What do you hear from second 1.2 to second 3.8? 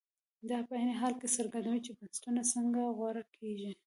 کې څرګندوي چې بنسټونه څنګه غوره کېږي.